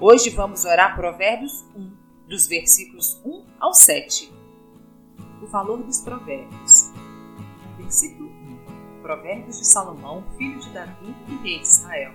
[0.00, 1.92] Hoje vamos orar Provérbios 1,
[2.26, 4.32] dos versículos 1 ao 7.
[5.42, 6.90] O valor dos provérbios.
[7.76, 8.29] Versículo 1.
[9.10, 12.12] Provérbios de Salomão, filho de Davi e rei de Israel.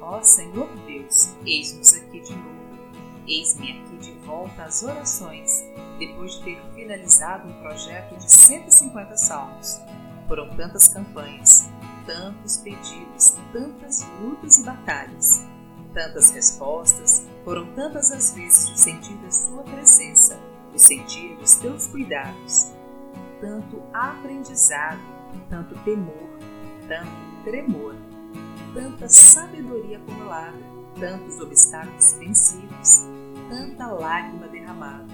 [0.00, 2.78] Ó Senhor Deus, eis-nos aqui de novo.
[3.26, 5.64] Eis-me aqui de volta às orações,
[5.98, 9.80] depois de ter finalizado um projeto de 150 salmos.
[10.28, 11.68] Foram tantas campanhas,
[12.06, 15.44] tantos pedidos, tantas lutas e batalhas,
[15.92, 20.38] tantas respostas, foram tantas as vezes o sentir da Sua presença,
[20.72, 22.72] o sentir dos Teus cuidados,
[23.40, 25.00] tanto aprendizado,
[25.48, 26.28] tanto temor,
[26.88, 27.94] tanto tremor,
[28.72, 30.58] tanta sabedoria acumulada,
[30.98, 33.06] tantos obstáculos vencidos,
[33.48, 35.06] tanta lágrima derramada.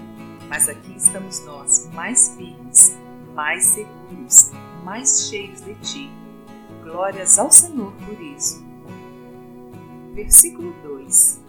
[0.49, 2.97] Mas aqui estamos nós, mais firmes,
[3.33, 4.51] mais seguros,
[4.83, 6.11] mais cheios de Ti.
[6.83, 8.63] Glórias ao Senhor por isso.
[10.13, 11.41] Versículo 2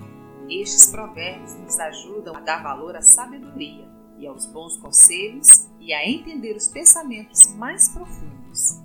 [0.48, 3.90] Estes provérbios nos ajudam a dar valor à sabedoria
[4.22, 8.80] e aos bons conselhos e a entender os pensamentos mais profundos.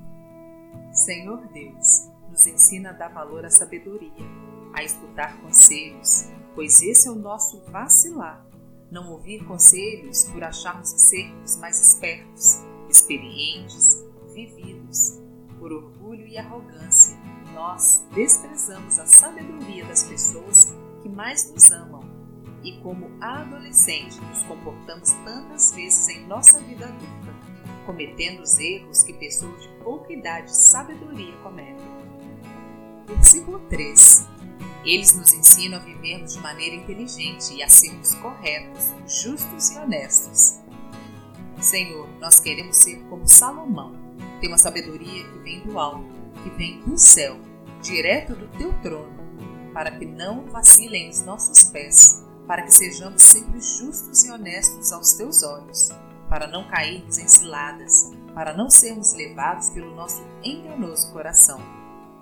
[0.92, 4.12] Senhor Deus, nos ensina a dar valor à sabedoria,
[4.74, 6.26] a escutar conselhos,
[6.56, 8.44] pois esse é o nosso vacilar.
[8.90, 12.58] Não ouvir conselhos por acharmos que sermos mais espertos,
[12.90, 15.22] experientes, vividos.
[15.60, 17.18] Por orgulho e arrogância,
[17.54, 22.07] nós desprezamos a sabedoria das pessoas que mais nos amam
[22.68, 27.34] e, como adolescente, nos comportamos tantas vezes em nossa vida adulta,
[27.86, 31.88] cometendo os erros que pessoas de pouca idade e sabedoria cometem.
[33.08, 34.28] Versículo 3
[34.86, 40.60] eles nos ensinam a vivermos de maneira inteligente e a sermos corretos, justos e honestos.
[41.60, 43.94] Senhor, nós queremos ser como Salomão,
[44.40, 46.08] ter uma sabedoria que vem do alto,
[46.42, 47.38] que vem do céu,
[47.82, 49.12] direto do teu trono,
[49.74, 55.14] para que não vacilem os nossos pés, para que sejamos sempre justos e honestos aos
[55.14, 55.90] teus olhos,
[56.30, 61.78] para não cairmos em ciladas, para não sermos levados pelo nosso enganoso coração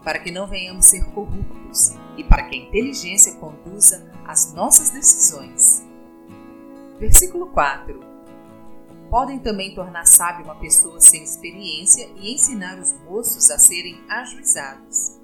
[0.05, 5.83] para que não venhamos ser corruptos e para que a inteligência conduza as nossas decisões.
[6.99, 7.99] Versículo 4.
[9.09, 15.19] Podem também tornar sábio uma pessoa sem experiência e ensinar os moços a serem ajuizados.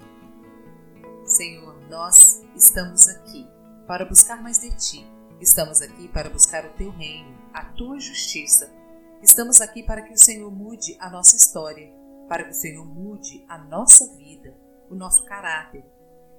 [1.24, 3.46] Senhor, nós estamos aqui
[3.92, 5.06] para buscar mais de ti.
[5.38, 8.72] Estamos aqui para buscar o teu reino, a tua justiça.
[9.22, 11.92] Estamos aqui para que o Senhor mude a nossa história,
[12.26, 14.56] para que o Senhor mude a nossa vida
[14.88, 15.84] o nosso caráter.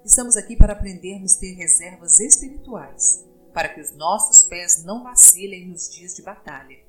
[0.04, 5.68] Estamos aqui para aprendermos a ter reservas espirituais, para que os nossos pés não vacilem
[5.68, 6.84] nos dias de batalha.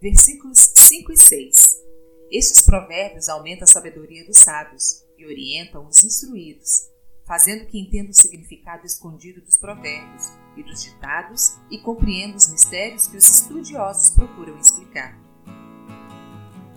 [0.00, 1.76] Versículos 5 e 6.
[2.30, 6.88] Estes provérbios aumentam a sabedoria dos sábios e orientam os instruídos,
[7.26, 13.08] fazendo que entendam o significado escondido dos provérbios e dos ditados e compreendam os mistérios
[13.08, 15.18] que os estudiosos procuram explicar.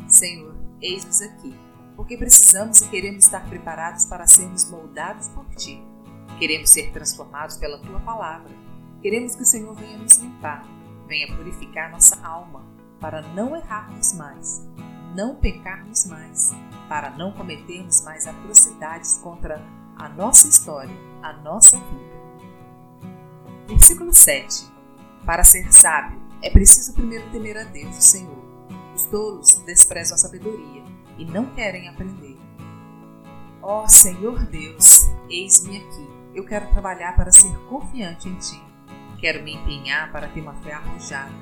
[0.08, 1.56] Senhor, eis-nos aqui
[2.00, 5.84] porque precisamos e queremos estar preparados para sermos moldados por Ti.
[6.40, 8.50] Queremos ser transformados pela Tua palavra.
[9.02, 10.66] Queremos que o Senhor venha nos limpar,
[11.10, 12.66] venha purificar nossa alma,
[13.02, 14.66] para não errarmos mais,
[15.14, 16.52] não pecarmos mais,
[16.88, 19.62] para não cometermos mais atrocidades contra
[20.00, 22.20] a nossa história, a nossa vida.
[23.68, 24.66] Versículo 7.
[25.26, 28.40] Para ser sábio, é preciso primeiro temer a Deus, o Senhor.
[28.96, 30.84] Os tolos desprezam a sabedoria
[31.18, 32.38] e não querem aprender.
[33.62, 36.10] Ó oh, Senhor Deus, eis-me aqui.
[36.34, 38.64] Eu quero trabalhar para ser confiante em Ti.
[39.20, 41.36] Quero me empenhar para ter uma fé arrojada.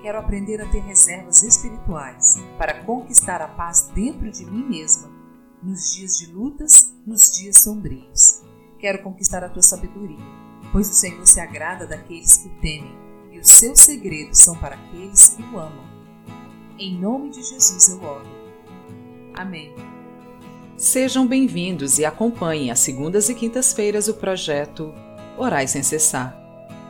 [0.00, 5.19] Quero aprender a ter reservas espirituais para conquistar a paz dentro de mim mesma,
[5.62, 8.42] nos dias de lutas, nos dias sombrios.
[8.78, 10.24] Quero conquistar a Tua sabedoria,
[10.72, 12.94] pois o Senhor se agrada daqueles que o temem
[13.30, 15.84] e os seus segredos são para aqueles que o amam.
[16.78, 18.26] Em nome de Jesus eu oro.
[19.34, 19.74] Amém.
[20.78, 24.94] Sejam bem-vindos e acompanhem às segundas e quintas-feiras o projeto
[25.36, 26.34] Orais Sem Cessar.